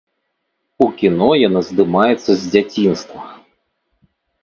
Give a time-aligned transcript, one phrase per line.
[0.85, 3.31] У кіно яна здымаецца з дзяцінства.